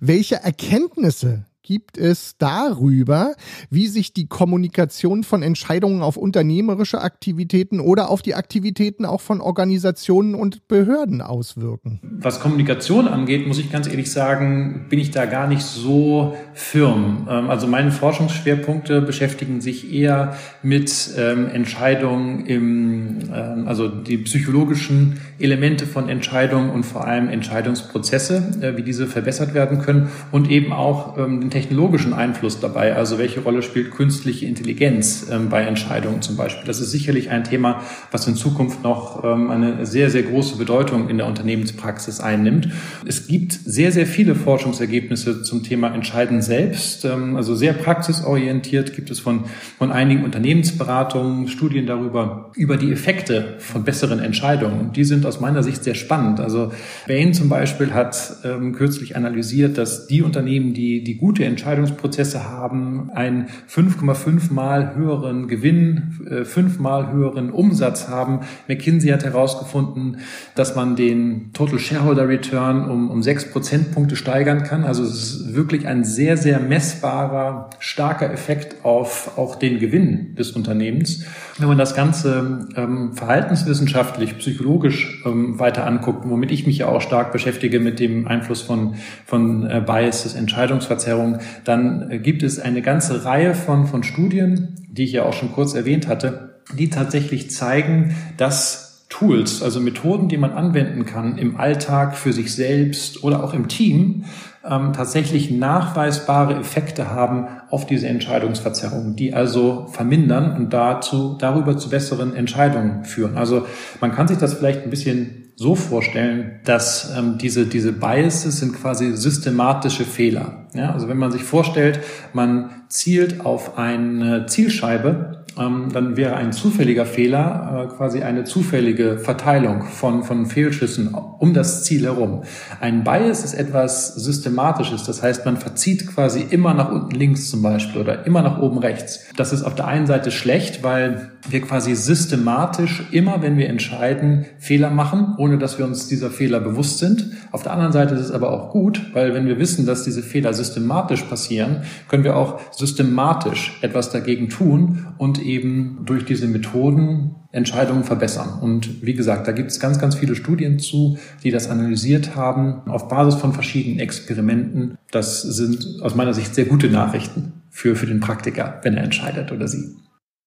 Welche 0.00 0.36
Erkenntnisse 0.36 1.46
gibt 1.64 1.96
es 1.98 2.36
darüber, 2.38 3.34
wie 3.70 3.88
sich 3.88 4.12
die 4.12 4.26
Kommunikation 4.26 5.24
von 5.24 5.42
Entscheidungen 5.42 6.02
auf 6.02 6.16
unternehmerische 6.16 7.00
Aktivitäten 7.00 7.80
oder 7.80 8.10
auf 8.10 8.22
die 8.22 8.34
Aktivitäten 8.34 9.06
auch 9.06 9.22
von 9.22 9.40
Organisationen 9.40 10.34
und 10.34 10.68
Behörden 10.68 11.22
auswirken. 11.22 12.00
Was 12.02 12.38
Kommunikation 12.38 13.08
angeht, 13.08 13.46
muss 13.48 13.58
ich 13.58 13.72
ganz 13.72 13.88
ehrlich 13.88 14.12
sagen, 14.12 14.86
bin 14.90 14.98
ich 14.98 15.10
da 15.10 15.24
gar 15.24 15.48
nicht 15.48 15.62
so 15.62 16.36
firm. 16.52 17.26
Ähm, 17.30 17.50
also 17.50 17.66
meine 17.66 17.90
Forschungsschwerpunkte 17.90 19.00
beschäftigen 19.00 19.62
sich 19.62 19.90
eher 19.92 20.36
mit 20.62 21.10
ähm, 21.16 21.48
Entscheidungen 21.48 22.44
im, 22.44 23.18
ähm, 23.32 23.66
also 23.66 23.88
die 23.88 24.18
psychologischen 24.18 25.18
Elemente 25.38 25.86
von 25.86 26.08
Entscheidungen 26.08 26.70
und 26.70 26.84
vor 26.84 27.06
allem 27.06 27.28
Entscheidungsprozesse, 27.28 28.60
äh, 28.60 28.76
wie 28.76 28.82
diese 28.82 29.06
verbessert 29.06 29.54
werden 29.54 29.80
können 29.80 30.08
und 30.32 30.50
eben 30.50 30.72
auch 30.72 31.16
den 31.16 31.50
technologischen 31.50 32.12
Einfluss 32.12 32.60
dabei. 32.60 32.94
Also 32.96 33.18
welche 33.18 33.40
Rolle 33.40 33.62
spielt 33.62 33.90
künstliche 33.90 34.46
Intelligenz 34.46 35.26
bei 35.50 35.62
Entscheidungen 35.62 36.22
zum 36.22 36.36
Beispiel? 36.36 36.66
Das 36.66 36.80
ist 36.80 36.90
sicherlich 36.90 37.30
ein 37.30 37.44
Thema, 37.44 37.82
was 38.10 38.26
in 38.26 38.34
Zukunft 38.34 38.82
noch 38.82 39.22
eine 39.22 39.86
sehr, 39.86 40.10
sehr 40.10 40.22
große 40.22 40.56
Bedeutung 40.56 41.08
in 41.08 41.18
der 41.18 41.26
Unternehmenspraxis 41.26 42.20
einnimmt. 42.20 42.68
Es 43.06 43.26
gibt 43.26 43.52
sehr, 43.52 43.92
sehr 43.92 44.06
viele 44.06 44.34
Forschungsergebnisse 44.34 45.42
zum 45.42 45.62
Thema 45.62 45.94
Entscheiden 45.94 46.42
selbst. 46.42 47.04
Also 47.06 47.54
sehr 47.54 47.72
praxisorientiert 47.72 48.94
gibt 48.94 49.10
es 49.10 49.20
von, 49.20 49.44
von 49.78 49.92
einigen 49.92 50.24
Unternehmensberatungen 50.24 51.48
Studien 51.48 51.86
darüber, 51.86 52.50
über 52.56 52.76
die 52.76 52.92
Effekte 52.92 53.56
von 53.58 53.84
besseren 53.84 54.20
Entscheidungen. 54.20 54.92
Die 54.92 55.04
sind 55.04 55.23
aus 55.26 55.40
meiner 55.40 55.62
Sicht 55.62 55.84
sehr 55.84 55.94
spannend. 55.94 56.40
Also 56.40 56.72
Bain 57.06 57.34
zum 57.34 57.48
Beispiel 57.48 57.92
hat 57.94 58.36
ähm, 58.44 58.72
kürzlich 58.72 59.16
analysiert, 59.16 59.78
dass 59.78 60.06
die 60.06 60.22
Unternehmen, 60.22 60.74
die, 60.74 61.04
die 61.04 61.16
gute 61.16 61.44
Entscheidungsprozesse 61.44 62.48
haben, 62.48 63.10
einen 63.14 63.46
5,5 63.68 64.52
mal 64.52 64.94
höheren 64.94 65.48
Gewinn, 65.48 66.20
äh, 66.28 66.44
fünfmal 66.44 67.12
höheren 67.12 67.50
Umsatz 67.50 68.08
haben. 68.08 68.40
McKinsey 68.68 69.10
hat 69.10 69.24
herausgefunden, 69.24 70.18
dass 70.54 70.76
man 70.76 70.96
den 70.96 71.52
Total 71.52 71.78
Shareholder 71.78 72.28
Return 72.28 72.88
um, 72.88 73.10
um 73.10 73.22
sechs 73.22 73.50
Prozentpunkte 73.50 74.16
steigern 74.16 74.62
kann. 74.62 74.84
Also 74.84 75.02
es 75.02 75.14
ist 75.14 75.54
wirklich 75.54 75.86
ein 75.86 76.04
sehr, 76.04 76.36
sehr 76.36 76.60
messbarer, 76.60 77.70
starker 77.78 78.32
Effekt 78.32 78.84
auf 78.84 79.38
auch 79.38 79.56
den 79.56 79.78
Gewinn 79.78 80.34
des 80.36 80.52
Unternehmens. 80.52 81.24
Wenn 81.58 81.68
man 81.68 81.78
das 81.78 81.94
Ganze 81.94 82.68
ähm, 82.76 83.12
verhaltenswissenschaftlich, 83.14 84.38
psychologisch 84.38 85.13
ähm, 85.24 85.58
weiter 85.58 85.86
anguckt, 85.86 86.28
womit 86.28 86.50
ich 86.50 86.66
mich 86.66 86.78
ja 86.78 86.88
auch 86.88 87.00
stark 87.00 87.32
beschäftige 87.32 87.80
mit 87.80 88.00
dem 88.00 88.26
Einfluss 88.26 88.62
von, 88.62 88.94
von 89.26 89.68
äh, 89.68 89.82
Biases, 89.84 90.34
Entscheidungsverzerrung, 90.34 91.38
dann 91.64 92.10
äh, 92.10 92.18
gibt 92.18 92.42
es 92.42 92.58
eine 92.58 92.82
ganze 92.82 93.24
Reihe 93.24 93.54
von, 93.54 93.86
von 93.86 94.02
Studien, 94.02 94.76
die 94.88 95.04
ich 95.04 95.12
ja 95.12 95.24
auch 95.24 95.32
schon 95.32 95.52
kurz 95.52 95.74
erwähnt 95.74 96.08
hatte, 96.08 96.60
die 96.76 96.90
tatsächlich 96.90 97.50
zeigen, 97.50 98.14
dass 98.36 99.06
Tools, 99.08 99.62
also 99.62 99.80
Methoden, 99.80 100.28
die 100.28 100.38
man 100.38 100.52
anwenden 100.52 101.04
kann 101.04 101.38
im 101.38 101.56
Alltag 101.56 102.16
für 102.16 102.32
sich 102.32 102.52
selbst 102.52 103.22
oder 103.22 103.44
auch 103.44 103.54
im 103.54 103.68
Team, 103.68 104.24
ähm, 104.68 104.92
tatsächlich 104.92 105.50
nachweisbare 105.50 106.54
Effekte 106.54 107.10
haben 107.10 107.48
auf 107.70 107.86
diese 107.86 108.08
Entscheidungsverzerrung, 108.08 109.16
die 109.16 109.34
also 109.34 109.86
vermindern 109.90 110.56
und 110.56 110.72
dazu, 110.72 111.36
darüber 111.38 111.76
zu 111.76 111.90
besseren 111.90 112.34
Entscheidungen 112.34 113.04
führen. 113.04 113.36
Also 113.36 113.66
man 114.00 114.12
kann 114.12 114.28
sich 114.28 114.38
das 114.38 114.54
vielleicht 114.54 114.82
ein 114.82 114.90
bisschen 114.90 115.52
so 115.56 115.74
vorstellen, 115.76 116.60
dass 116.64 117.16
ähm, 117.16 117.38
diese, 117.38 117.66
diese 117.66 117.92
Biases 117.92 118.58
sind 118.58 118.74
quasi 118.74 119.16
systematische 119.16 120.04
Fehler. 120.04 120.66
Ja, 120.74 120.92
also 120.92 121.08
wenn 121.08 121.18
man 121.18 121.30
sich 121.30 121.44
vorstellt, 121.44 122.00
man 122.32 122.70
zielt 122.88 123.44
auf 123.44 123.78
eine 123.78 124.46
Zielscheibe 124.46 125.43
ähm, 125.58 125.88
dann 125.92 126.16
wäre 126.16 126.36
ein 126.36 126.52
zufälliger 126.52 127.06
Fehler 127.06 127.88
äh, 127.90 127.96
quasi 127.96 128.22
eine 128.22 128.44
zufällige 128.44 129.18
Verteilung 129.18 129.82
von, 129.82 130.24
von 130.24 130.46
Fehlschüssen 130.46 131.14
um 131.14 131.54
das 131.54 131.84
Ziel 131.84 132.04
herum. 132.04 132.42
Ein 132.80 133.04
Bias 133.04 133.44
ist 133.44 133.54
etwas 133.54 134.14
Systematisches, 134.14 135.04
das 135.04 135.22
heißt, 135.22 135.44
man 135.44 135.56
verzieht 135.56 136.06
quasi 136.06 136.44
immer 136.48 136.74
nach 136.74 136.90
unten 136.90 137.14
links 137.14 137.50
zum 137.50 137.62
Beispiel 137.62 138.00
oder 138.00 138.26
immer 138.26 138.42
nach 138.42 138.58
oben 138.58 138.78
rechts. 138.78 139.26
Das 139.36 139.52
ist 139.52 139.62
auf 139.62 139.74
der 139.74 139.86
einen 139.86 140.06
Seite 140.06 140.30
schlecht, 140.30 140.82
weil 140.82 141.32
wir 141.48 141.60
quasi 141.60 141.94
systematisch 141.94 143.04
immer, 143.10 143.42
wenn 143.42 143.56
wir 143.56 143.68
entscheiden, 143.68 144.46
Fehler 144.58 144.90
machen, 144.90 145.34
ohne 145.38 145.58
dass 145.58 145.78
wir 145.78 145.84
uns 145.84 146.08
dieser 146.08 146.30
Fehler 146.30 146.60
bewusst 146.60 146.98
sind. 146.98 147.33
Auf 147.54 147.62
der 147.62 147.70
anderen 147.70 147.92
Seite 147.92 148.16
ist 148.16 148.20
es 148.20 148.32
aber 148.32 148.50
auch 148.50 148.72
gut, 148.72 149.00
weil 149.12 149.32
wenn 149.32 149.46
wir 149.46 149.60
wissen, 149.60 149.86
dass 149.86 150.02
diese 150.02 150.24
Fehler 150.24 150.52
systematisch 150.52 151.22
passieren, 151.22 151.84
können 152.08 152.24
wir 152.24 152.36
auch 152.36 152.58
systematisch 152.72 153.78
etwas 153.80 154.10
dagegen 154.10 154.48
tun 154.48 155.06
und 155.18 155.40
eben 155.40 156.00
durch 156.04 156.24
diese 156.24 156.48
Methoden 156.48 157.36
Entscheidungen 157.52 158.02
verbessern. 158.02 158.58
Und 158.60 159.06
wie 159.06 159.14
gesagt, 159.14 159.46
da 159.46 159.52
gibt 159.52 159.70
es 159.70 159.78
ganz, 159.78 160.00
ganz 160.00 160.16
viele 160.16 160.34
Studien 160.34 160.80
zu, 160.80 161.16
die 161.44 161.52
das 161.52 161.70
analysiert 161.70 162.34
haben 162.34 162.90
auf 162.90 163.06
Basis 163.06 163.36
von 163.36 163.52
verschiedenen 163.52 164.00
Experimenten. 164.00 164.98
Das 165.12 165.42
sind 165.42 166.00
aus 166.02 166.16
meiner 166.16 166.34
Sicht 166.34 166.56
sehr 166.56 166.64
gute 166.64 166.90
Nachrichten 166.90 167.62
für, 167.70 167.94
für 167.94 168.06
den 168.06 168.18
Praktiker, 168.18 168.80
wenn 168.82 168.96
er 168.96 169.04
entscheidet 169.04 169.52
oder 169.52 169.68
sie. 169.68 169.94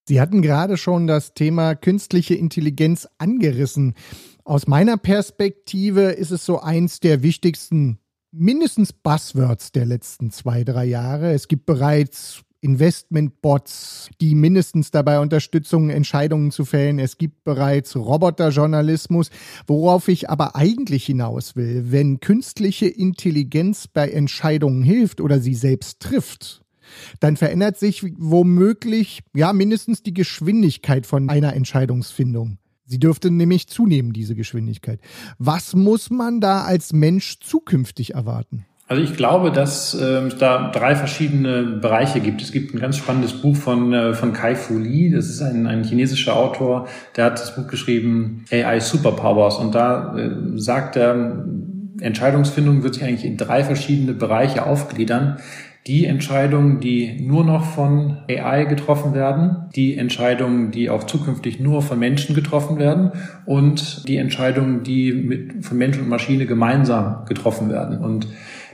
Sie 0.09 0.19
hatten 0.19 0.41
gerade 0.41 0.75
schon 0.75 1.07
das 1.07 1.33
Thema 1.33 1.75
künstliche 1.75 2.33
Intelligenz 2.33 3.07
angerissen. 3.17 3.93
Aus 4.47 4.65
meiner 4.65 4.95
Perspektive 4.95 6.03
ist 6.03 6.31
es 6.31 6.45
so 6.45 6.61
eins 6.61 7.01
der 7.01 7.21
wichtigsten, 7.21 7.99
mindestens 8.31 8.93
Buzzwords 8.93 9.73
der 9.73 9.85
letzten 9.85 10.31
zwei, 10.31 10.63
drei 10.63 10.85
Jahre. 10.85 11.33
Es 11.33 11.49
gibt 11.49 11.65
bereits 11.65 12.43
Investmentbots, 12.61 14.09
die 14.21 14.35
mindestens 14.35 14.89
dabei 14.89 15.19
Unterstützung, 15.19 15.89
Entscheidungen 15.89 16.51
zu 16.51 16.63
fällen. 16.63 16.97
Es 16.97 17.17
gibt 17.17 17.43
bereits 17.43 17.97
Roboterjournalismus. 17.97 19.31
Worauf 19.67 20.07
ich 20.07 20.29
aber 20.29 20.55
eigentlich 20.55 21.05
hinaus 21.05 21.57
will, 21.57 21.91
wenn 21.91 22.21
künstliche 22.21 22.87
Intelligenz 22.87 23.89
bei 23.89 24.09
Entscheidungen 24.09 24.81
hilft 24.81 25.19
oder 25.19 25.41
sie 25.41 25.55
selbst 25.55 25.99
trifft, 25.99 26.63
dann 27.19 27.35
verändert 27.35 27.77
sich 27.77 28.01
womöglich 28.17 29.23
ja 29.35 29.51
mindestens 29.51 30.03
die 30.03 30.13
Geschwindigkeit 30.13 31.05
von 31.05 31.29
einer 31.29 31.53
Entscheidungsfindung. 31.53 32.59
Sie 32.87 32.99
dürfte 32.99 33.29
nämlich 33.29 33.67
zunehmen, 33.67 34.13
diese 34.13 34.33
Geschwindigkeit. 34.33 35.01
Was 35.37 35.75
muss 35.75 36.09
man 36.09 36.39
da 36.39 36.63
als 36.63 36.93
Mensch 36.93 37.39
zukünftig 37.41 38.13
erwarten? 38.13 38.65
Also 38.87 39.03
ich 39.03 39.17
glaube, 39.17 39.51
dass 39.51 39.93
äh, 39.93 40.29
da 40.39 40.71
drei 40.71 40.95
verschiedene 40.95 41.63
Bereiche 41.63 42.21
gibt. 42.21 42.41
Es 42.41 42.53
gibt 42.53 42.73
ein 42.73 42.79
ganz 42.79 42.95
spannendes 42.95 43.33
Buch 43.33 43.57
von, 43.57 43.91
äh, 43.91 44.13
von 44.13 44.31
Kai 44.31 44.55
Fu 44.55 44.77
Lee, 44.77 45.09
das 45.09 45.25
ist 45.25 45.41
ein, 45.41 45.67
ein 45.67 45.83
chinesischer 45.83 46.37
Autor, 46.37 46.87
der 47.17 47.25
hat 47.25 47.33
das 47.33 47.53
Buch 47.53 47.67
geschrieben, 47.67 48.45
AI 48.49 48.79
Superpowers. 48.79 49.57
Und 49.57 49.75
da 49.75 50.15
äh, 50.17 50.31
sagt 50.55 50.95
er, 50.95 51.45
Entscheidungsfindung 51.99 52.83
wird 52.83 52.93
sich 52.93 53.03
eigentlich 53.03 53.25
in 53.25 53.35
drei 53.35 53.65
verschiedene 53.65 54.13
Bereiche 54.13 54.65
aufgliedern 54.65 55.39
die 55.87 56.05
Entscheidungen, 56.05 56.81
die 56.81 57.21
nur 57.21 57.45
noch 57.45 57.63
von 57.63 58.17
AI 58.29 58.65
getroffen 58.65 59.13
werden, 59.13 59.69
die 59.73 59.97
Entscheidungen, 59.97 60.71
die 60.71 60.89
auch 60.89 61.05
zukünftig 61.05 61.61
nur 61.61 61.81
von 61.81 61.97
Menschen 61.97 62.35
getroffen 62.35 62.77
werden 62.77 63.11
und 63.45 64.07
die 64.07 64.17
Entscheidungen, 64.17 64.83
die 64.83 65.13
mit, 65.13 65.65
von 65.65 65.77
Mensch 65.77 65.97
und 65.97 66.09
Maschine 66.09 66.45
gemeinsam 66.45 67.23
getroffen 67.25 67.69
werden. 67.69 67.99
Und 67.99 68.27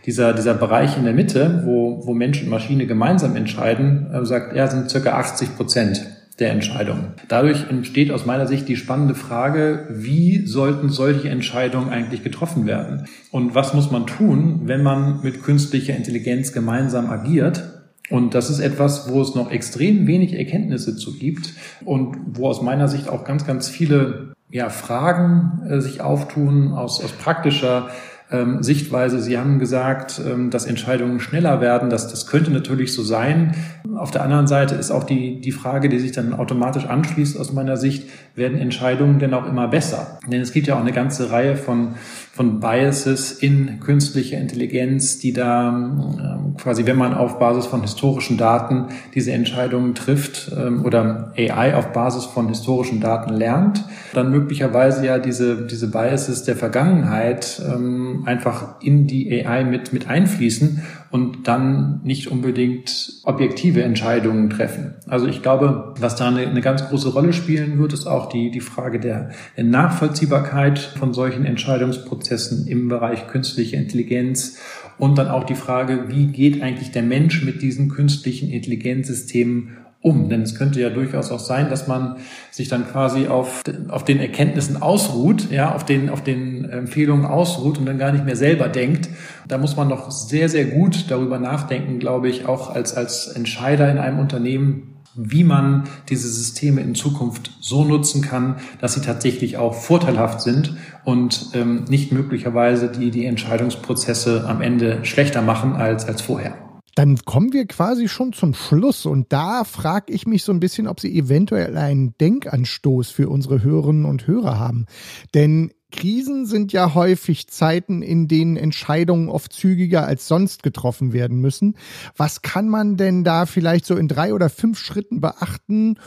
dieser, 0.06 0.34
dieser 0.34 0.56
Bereich 0.56 0.98
in 0.98 1.04
der 1.04 1.14
Mitte, 1.14 1.62
wo, 1.66 2.02
wo 2.06 2.14
Mensch 2.14 2.42
und 2.42 2.50
Maschine 2.50 2.88
gemeinsam 2.88 3.36
entscheiden, 3.36 4.08
äh, 4.12 4.26
sagt 4.26 4.56
er, 4.56 4.68
sind 4.68 4.90
circa 4.90 5.12
80 5.12 5.56
Prozent 5.56 6.13
der 6.40 6.52
Entscheidungen. 6.52 7.14
Dadurch 7.28 7.70
entsteht 7.70 8.12
aus 8.12 8.26
meiner 8.26 8.48
Sicht 8.48 8.68
die 8.68 8.76
spannende 8.76 9.16
Frage, 9.16 9.88
wie 9.92 10.46
sollten 10.46 10.90
solche 10.90 11.30
Entscheidungen 11.30 11.90
eigentlich 11.90 12.24
getroffen 12.24 12.66
werden? 12.66 13.06
Und 13.32 13.54
was 13.54 13.74
muss 13.74 13.92
man 13.92 14.08
tun, 14.08 14.62
wenn 14.66 14.82
man 14.82 15.22
mit 15.22 15.44
künstlicher 15.44 15.96
Intelligenz 15.96 16.52
gemeinsam 16.52 17.10
agiert? 17.10 17.64
Und 18.10 18.34
das 18.34 18.50
ist 18.50 18.60
etwas, 18.60 19.10
wo 19.10 19.22
es 19.22 19.36
noch 19.36 19.52
extrem 19.52 20.08
wenig 20.08 20.34
Erkenntnisse 20.34 20.96
zu 20.96 21.18
gibt 21.18 21.54
und 21.86 22.18
wo 22.28 22.48
aus 22.48 22.62
meiner 22.62 22.88
Sicht 22.88 23.10
auch 23.10 23.24
ganz, 23.24 23.46
ganz 23.46 23.70
viele 23.70 24.34
ja, 24.50 24.70
Fragen 24.70 25.64
äh, 25.68 25.82
sich 25.82 26.02
auftun 26.02 26.74
aus, 26.74 27.04
aus 27.04 27.12
praktischer 27.12 27.90
ähm, 28.34 28.64
Sichtweise. 28.64 29.22
Sie 29.22 29.38
haben 29.38 29.60
gesagt, 29.60 30.20
ähm, 30.26 30.50
dass 30.50 30.66
Entscheidungen 30.66 31.20
schneller 31.20 31.62
werden. 31.62 31.90
Das, 31.90 32.10
das 32.10 32.28
könnte 32.28 32.52
natürlich 32.52 32.92
so 32.92 33.04
sein. 33.04 33.56
Auf 33.96 34.12
der 34.12 34.24
anderen 34.24 34.48
Seite 34.48 34.76
ist 34.76 34.92
auch 34.92 35.04
die, 35.04 35.40
die 35.40 35.52
Frage, 35.52 35.88
die 35.88 36.00
sich 36.00 36.12
dann 36.12 36.34
automatisch 36.34 36.86
anschließt 36.86 37.40
aus 37.40 37.54
meiner 37.54 37.78
Sicht, 37.78 38.10
werden 38.36 38.58
Entscheidungen 38.58 39.20
denn 39.20 39.34
auch 39.34 39.48
immer 39.48 39.68
besser? 39.68 40.20
Denn 40.28 40.42
es 40.42 40.52
gibt 40.52 40.68
ja 40.68 40.76
auch 40.76 40.82
eine 40.82 40.92
ganze 40.92 41.32
Reihe 41.32 41.56
von, 41.56 41.96
von 42.34 42.60
Biases 42.60 43.32
in 43.32 43.80
künstlicher 43.80 44.40
Intelligenz, 44.40 45.20
die 45.20 45.32
da 45.32 45.70
ähm, 45.70 46.43
quasi, 46.64 46.86
wenn 46.86 46.98
man 46.98 47.14
auf 47.14 47.40
Basis 47.40 47.66
von 47.66 47.82
historischen 47.82 48.38
Daten 48.38 48.88
diese 49.14 49.34
Entscheidungen 49.34 49.96
trifft 49.96 50.52
ähm, 50.58 50.86
oder 50.86 51.34
AI 51.38 51.76
auf 51.76 51.92
Basis 51.92 52.24
von 52.24 52.48
historischen 52.48 53.02
Daten 53.02 53.34
lernt, 53.34 53.84
dann 54.14 54.32
möglicherweise 54.32 55.06
ja 55.06 55.20
diese, 55.20 55.68
diese 55.68 55.92
Biases 55.92 56.44
der 56.44 56.56
Vergangenheit 56.56 57.62
ähm, 57.68 58.24
einfach 58.26 58.82
in 58.82 59.08
die 59.08 59.46
AI 59.46 59.66
mit, 59.66 59.92
mit 59.92 60.10
einfließen 60.10 60.82
und 61.12 61.48
dann 61.48 62.00
nicht 62.04 62.32
unbedingt 62.32 63.22
objektive 63.24 63.84
Entscheidungen 63.84 64.50
treffen. 64.50 64.96
Also 65.08 65.28
ich 65.28 65.42
glaube, 65.44 65.94
was 66.00 66.16
da 66.16 66.30
eine, 66.30 66.48
eine 66.48 66.62
ganz 66.62 66.88
große 66.88 67.10
Rolle 67.10 67.34
spielen 67.34 67.78
wird, 67.78 67.94
ist 67.94 68.08
auch 68.08 68.30
die, 68.30 68.50
die 68.50 68.62
Frage 68.62 69.00
der 69.00 69.30
Nachvollziehbarkeit 69.58 70.80
von 70.80 71.14
solchen 71.14 71.46
Entscheidungsprozessen 71.46 72.68
im 72.68 72.88
Bereich 72.88 73.28
künstliche 73.28 73.76
Intelligenz 73.76 74.58
und 74.98 75.18
dann 75.18 75.28
auch 75.28 75.44
die 75.44 75.56
Frage, 75.56 76.06
wie 76.08 76.28
geht 76.28 76.62
eigentlich 76.62 76.92
der 76.92 77.04
Mensch 77.04 77.44
mit 77.44 77.62
diesen 77.62 77.90
künstlichen 77.90 78.50
Intelligenzsystemen 78.50 79.78
um. 80.04 80.30
Denn 80.30 80.42
es 80.42 80.56
könnte 80.56 80.80
ja 80.80 80.90
durchaus 80.90 81.32
auch 81.32 81.40
sein, 81.40 81.70
dass 81.70 81.88
man 81.88 82.18
sich 82.52 82.68
dann 82.68 82.88
quasi 82.88 83.28
auf, 83.28 83.64
auf 83.88 84.04
den 84.04 84.20
Erkenntnissen 84.20 84.82
ausruht, 84.82 85.50
ja, 85.50 85.74
auf 85.74 85.86
den, 85.86 86.10
auf 86.10 86.22
den 86.22 86.70
Empfehlungen 86.70 87.26
ausruht 87.26 87.80
und 87.80 87.86
dann 87.86 87.98
gar 87.98 88.12
nicht 88.12 88.26
mehr 88.26 88.36
selber 88.36 88.68
denkt. 88.68 89.10
Da 89.48 89.58
muss 89.58 89.76
man 89.76 89.90
doch 89.90 90.12
sehr, 90.12 90.50
sehr 90.50 90.66
gut 90.66 91.06
darüber 91.10 91.40
nachdenken, 91.40 92.00
glaube 92.00 92.30
ich, 92.30 92.46
auch 92.46 92.74
als, 92.76 92.94
als 92.94 93.28
Entscheider 93.28 93.90
in 93.90 93.98
einem 93.98 94.20
Unternehmen, 94.20 94.93
wie 95.16 95.44
man 95.44 95.84
diese 96.10 96.28
Systeme 96.28 96.82
in 96.82 96.96
Zukunft 96.96 97.52
so 97.60 97.86
nutzen 97.86 98.22
kann, 98.22 98.58
dass 98.80 98.94
sie 98.94 99.02
tatsächlich 99.02 99.58
auch 99.58 99.74
vorteilhaft 99.74 100.42
sind 100.42 100.76
und 101.06 101.50
ähm, 101.54 101.86
nicht 101.90 102.12
möglicherweise 102.12 102.92
die, 102.92 103.12
die 103.12 103.26
Entscheidungsprozesse 103.26 104.46
am 104.48 104.62
Ende 104.62 105.06
schlechter 105.06 105.42
machen 105.42 105.74
als, 105.74 106.06
als 106.06 106.22
vorher. 106.22 106.56
Dann 106.96 107.18
kommen 107.26 107.54
wir 107.54 107.66
quasi 107.66 108.08
schon 108.08 108.34
zum 108.34 108.54
Schluss 108.54 109.08
und 109.08 109.34
da 109.34 109.64
frage 109.64 110.14
ich 110.14 110.28
mich 110.28 110.44
so 110.44 110.52
ein 110.52 110.60
bisschen, 110.60 110.88
ob 110.88 111.00
Sie 111.00 111.18
eventuell 111.18 111.76
einen 111.76 112.16
Denkanstoß 112.20 113.10
für 113.10 113.30
unsere 113.30 113.64
Hörerinnen 113.64 114.06
und 114.06 114.28
Hörer 114.28 114.60
haben. 114.60 114.86
Denn 115.34 115.72
Krisen 115.94 116.46
sind 116.46 116.74
ja 116.74 116.96
häufig 116.96 117.48
Zeiten, 117.48 118.02
in 118.02 118.28
denen 118.28 118.58
Entscheidungen 118.58 119.30
oft 119.30 119.54
zügiger 119.54 120.06
als 120.06 120.28
sonst 120.28 120.64
getroffen 120.64 121.14
werden 121.14 121.40
müssen. 121.40 121.78
Was 122.18 122.42
kann 122.42 122.68
man 122.68 122.98
denn 122.98 123.24
da 123.24 123.46
vielleicht 123.46 123.86
so 123.86 123.96
in 123.96 124.08
drei 124.08 124.34
oder 124.34 124.50
fünf 124.50 124.80
Schritten 124.80 125.22
beachten, 125.22 126.00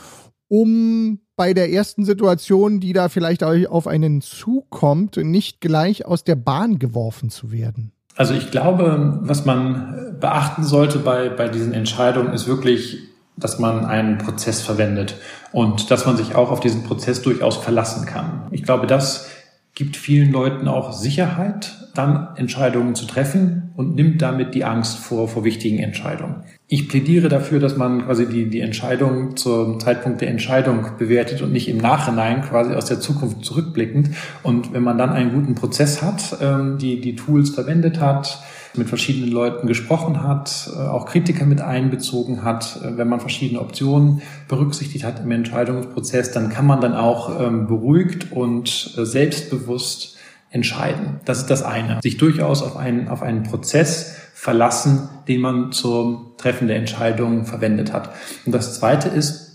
um 0.49 1.19
bei 1.35 1.53
der 1.53 1.71
ersten 1.71 2.03
Situation, 2.03 2.79
die 2.79 2.93
da 2.93 3.09
vielleicht 3.09 3.43
auf 3.43 3.87
einen 3.87 4.21
zukommt, 4.21 5.17
nicht 5.17 5.61
gleich 5.61 6.05
aus 6.05 6.23
der 6.23 6.35
Bahn 6.35 6.79
geworfen 6.79 7.29
zu 7.29 7.51
werden? 7.51 7.91
Also 8.15 8.33
ich 8.33 8.51
glaube, 8.51 9.19
was 9.21 9.45
man 9.45 10.17
beachten 10.19 10.63
sollte 10.63 10.99
bei, 10.99 11.29
bei 11.29 11.47
diesen 11.47 11.73
Entscheidungen, 11.73 12.33
ist 12.33 12.47
wirklich, 12.47 12.99
dass 13.37 13.59
man 13.59 13.85
einen 13.85 14.17
Prozess 14.17 14.61
verwendet 14.61 15.15
und 15.53 15.91
dass 15.91 16.05
man 16.05 16.17
sich 16.17 16.35
auch 16.35 16.51
auf 16.51 16.59
diesen 16.59 16.83
Prozess 16.83 17.21
durchaus 17.21 17.55
verlassen 17.55 18.05
kann. 18.05 18.47
Ich 18.51 18.63
glaube, 18.63 18.87
das 18.87 19.29
gibt 19.77 19.95
vielen 19.95 20.31
Leuten 20.31 20.67
auch 20.67 20.91
Sicherheit, 20.91 21.87
dann 21.93 22.29
Entscheidungen 22.35 22.95
zu 22.95 23.05
treffen 23.05 23.73
und 23.75 23.93
nimmt 23.93 24.23
damit 24.23 24.55
die 24.55 24.65
Angst 24.65 24.97
vor, 24.97 25.27
vor 25.27 25.43
wichtigen 25.43 25.77
Entscheidungen. 25.77 26.37
Ich 26.67 26.89
plädiere 26.89 27.29
dafür, 27.29 27.59
dass 27.59 27.77
man 27.77 28.03
quasi 28.05 28.27
die, 28.27 28.49
die 28.49 28.61
Entscheidung 28.61 29.37
zum 29.37 29.79
Zeitpunkt 29.79 30.21
der 30.21 30.29
Entscheidung 30.29 30.83
bewertet 30.97 31.43
und 31.43 31.51
nicht 31.51 31.69
im 31.69 31.77
Nachhinein 31.77 32.41
quasi 32.41 32.73
aus 32.73 32.85
der 32.85 32.99
Zukunft 32.99 33.45
zurückblickend. 33.45 34.09
Und 34.41 34.73
wenn 34.73 34.81
man 34.81 34.97
dann 34.97 35.11
einen 35.11 35.31
guten 35.31 35.53
Prozess 35.53 36.01
hat, 36.01 36.39
ähm, 36.41 36.79
die, 36.79 36.99
die 36.99 37.15
Tools 37.15 37.51
verwendet 37.51 37.99
hat, 37.99 38.41
mit 38.77 38.89
verschiedenen 38.89 39.31
Leuten 39.31 39.67
gesprochen 39.67 40.23
hat, 40.23 40.69
äh, 40.75 40.79
auch 40.79 41.05
Kritiker 41.05 41.45
mit 41.45 41.61
einbezogen 41.61 42.43
hat, 42.43 42.79
äh, 42.83 42.97
wenn 42.97 43.07
man 43.07 43.19
verschiedene 43.19 43.59
Optionen 43.59 44.21
berücksichtigt 44.47 45.03
hat 45.05 45.19
im 45.21 45.31
Entscheidungsprozess, 45.31 46.31
dann 46.31 46.49
kann 46.49 46.65
man 46.65 46.81
dann 46.81 46.95
auch 46.95 47.39
ähm, 47.39 47.67
beruhigt 47.67 48.31
und 48.31 48.93
äh, 48.97 49.05
selbstbewusst 49.05 50.17
entscheiden. 50.49 51.19
Das 51.25 51.39
ist 51.39 51.49
das 51.49 51.63
eine. 51.63 51.99
Sich 52.01 52.17
durchaus 52.17 52.63
auf 52.63 52.77
einen, 52.77 53.07
auf 53.07 53.21
einen 53.21 53.43
Prozess 53.43 54.15
verlassen, 54.33 55.09
den 55.27 55.41
man 55.41 55.71
zum 55.71 56.33
Treffen 56.37 56.67
der 56.67 56.77
Entscheidungen 56.77 57.45
verwendet 57.45 57.91
hat. 57.91 58.11
Und 58.45 58.53
das 58.53 58.79
zweite 58.79 59.09
ist, 59.09 59.46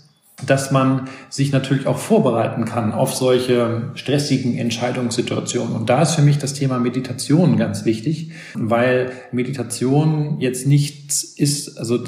dass 0.45 0.71
man 0.71 1.07
sich 1.29 1.51
natürlich 1.51 1.87
auch 1.87 1.97
vorbereiten 1.97 2.65
kann 2.65 2.91
auf 2.91 3.13
solche 3.13 3.91
stressigen 3.95 4.57
Entscheidungssituationen. 4.57 5.75
Und 5.75 5.89
da 5.89 6.01
ist 6.01 6.15
für 6.15 6.21
mich 6.21 6.37
das 6.37 6.53
Thema 6.53 6.79
Meditation 6.79 7.57
ganz 7.57 7.85
wichtig, 7.85 8.31
weil 8.53 9.11
Meditation 9.31 10.39
jetzt 10.39 10.67
nichts 10.67 11.23
ist, 11.23 11.77
also 11.77 12.03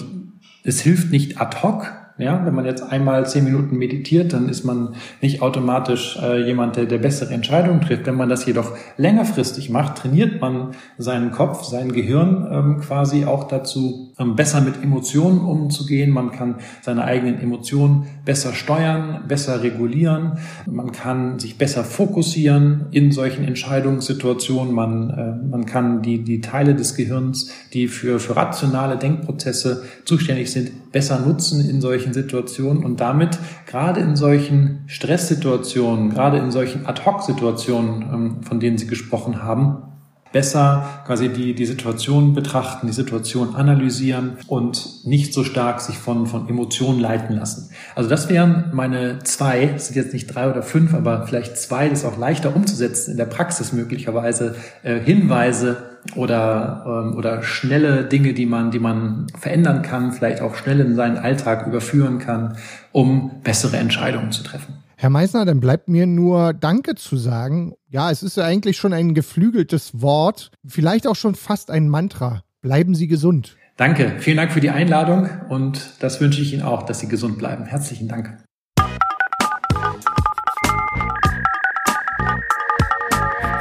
es 0.64 0.82
hilft 0.82 1.12
nicht 1.12 1.40
ad 1.40 1.58
hoc, 1.62 1.92
ja, 2.18 2.46
wenn 2.46 2.56
man 2.56 2.66
jetzt 2.66 2.82
einmal 2.82 3.26
zehn 3.28 3.44
Minuten 3.44 3.78
meditiert, 3.78 4.32
dann 4.32 4.48
ist 4.48 4.64
man 4.64 4.96
nicht 5.22 5.42
automatisch 5.42 6.18
äh, 6.22 6.46
jemand, 6.46 6.78
der, 6.78 6.86
der 6.86 6.98
bessere 6.98 7.34
Entscheidungen 7.34 7.82
trifft. 7.82 8.06
Wenn 8.06 8.16
man 8.16 8.30
das 8.30 8.46
jedoch 8.46 8.72
längerfristig 8.96 9.70
macht, 9.70 9.98
trainiert 9.98 10.40
man 10.40 10.72
seinen 10.98 11.32
Kopf, 11.32 11.64
sein 11.64 11.92
Gehirn 11.92 12.48
ähm, 12.50 12.78
quasi 12.80 13.26
auch 13.26 13.50
dazu, 13.50 14.05
besser 14.18 14.62
mit 14.62 14.82
Emotionen 14.82 15.40
umzugehen. 15.40 16.12
Man 16.12 16.32
kann 16.32 16.56
seine 16.82 17.04
eigenen 17.04 17.40
Emotionen 17.40 18.08
besser 18.24 18.54
steuern, 18.54 19.24
besser 19.28 19.62
regulieren. 19.62 20.40
Man 20.66 20.94
kann 20.94 21.38
sich 21.38 21.58
besser 21.58 21.84
fokussieren 21.84 22.86
in 22.92 23.12
solchen 23.12 23.44
Entscheidungssituationen. 23.44 24.74
Man, 24.74 25.10
äh, 25.10 25.48
man 25.50 25.66
kann 25.66 26.02
die, 26.02 26.24
die 26.24 26.40
Teile 26.40 26.76
des 26.76 26.96
Gehirns, 26.96 27.52
die 27.74 27.88
für, 27.88 28.20
für 28.20 28.38
rationale 28.38 28.98
Denkprozesse 28.98 29.84
zuständig 30.06 30.52
sind, 30.52 30.94
besser 30.94 31.20
nutzen 31.20 31.70
in 31.70 31.82
solchen 31.82 32.14
Situationen 32.14 32.86
und 32.86 33.02
damit 33.02 33.38
gerade 33.68 34.00
in 34.00 34.16
solchen 34.16 34.84
Stresssituationen, 34.88 36.10
gerade 36.10 36.38
in 36.38 36.52
solchen 36.52 36.86
Ad-Hoc-Situationen, 36.86 38.02
ähm, 38.14 38.44
von 38.44 38.62
denen 38.62 38.78
Sie 38.78 38.88
gesprochen 38.88 39.44
haben, 39.44 39.95
besser 40.36 41.02
quasi 41.06 41.30
die, 41.30 41.56
die 41.56 41.66
Situation 41.66 42.34
betrachten, 42.34 42.88
die 42.88 42.94
Situation 42.94 43.56
analysieren 43.56 44.34
und 44.48 45.06
nicht 45.06 45.34
so 45.34 45.46
stark 45.46 45.80
sich 45.80 45.98
von, 45.98 46.28
von 46.28 46.50
Emotionen 46.50 47.00
leiten 47.00 47.38
lassen. 47.38 47.70
Also 47.96 48.10
das 48.10 48.28
wären 48.28 48.66
meine 48.74 49.20
zwei, 49.24 49.68
das 49.68 49.88
sind 49.88 49.96
jetzt 49.96 50.12
nicht 50.12 50.28
drei 50.28 50.50
oder 50.52 50.62
fünf, 50.62 50.94
aber 50.94 51.26
vielleicht 51.26 51.58
zwei, 51.58 51.88
das 51.88 52.00
ist 52.00 52.06
auch 52.06 52.18
leichter 52.18 52.54
umzusetzen 52.54 53.12
in 53.12 53.18
der 53.18 53.28
Praxis 53.28 53.72
möglicherweise, 53.72 54.56
äh, 54.84 55.00
Hinweise, 55.00 55.96
oder, 56.16 56.84
ähm, 56.86 57.18
oder 57.18 57.42
schnelle 57.42 58.04
Dinge, 58.04 58.34
die 58.34 58.46
man, 58.46 58.70
die 58.70 58.78
man 58.78 59.26
verändern 59.40 59.82
kann, 59.82 60.12
vielleicht 60.12 60.42
auch 60.42 60.54
schnell 60.56 60.80
in 60.80 60.96
seinen 60.96 61.18
Alltag 61.18 61.66
überführen 61.66 62.20
kann, 62.20 62.58
um 62.92 63.42
bessere 63.42 63.78
Entscheidungen 63.78 64.32
zu 64.32 64.44
treffen. 64.44 64.85
Herr 64.98 65.10
Meisner, 65.10 65.44
dann 65.44 65.60
bleibt 65.60 65.90
mir 65.90 66.06
nur 66.08 66.54
Danke 66.54 66.96
zu 66.96 67.18
sagen. 67.18 67.74
Ja, 67.90 68.12
es 68.12 68.24
ist 68.24 68.38
ja 68.38 68.46
eigentlich 68.46 68.78
schon 68.78 68.94
ein 68.94 69.14
geflügeltes 69.14 70.02
Wort, 70.02 70.52
vielleicht 70.66 71.06
auch 71.06 71.16
schon 71.16 71.36
fast 71.36 71.70
ein 71.70 71.90
Mantra. 71.90 72.44
Bleiben 72.62 72.96
Sie 72.96 73.08
gesund. 73.08 73.58
Danke, 73.76 74.16
vielen 74.20 74.38
Dank 74.38 74.54
für 74.54 74.62
die 74.62 74.70
Einladung 74.70 75.30
und 75.50 75.96
das 76.00 76.22
wünsche 76.22 76.42
ich 76.42 76.54
Ihnen 76.54 76.64
auch, 76.64 76.84
dass 76.84 77.02
Sie 77.02 77.10
gesund 77.10 77.38
bleiben. 77.38 77.66
Herzlichen 77.66 78.08
Dank. 78.08 78.38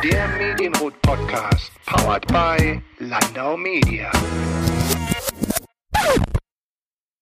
Der 0.05 0.29
Medienrot 0.39 1.01
Podcast, 1.03 1.73
powered 1.85 2.27
by 2.29 2.81
Landau 3.01 3.57
Media. 3.57 4.13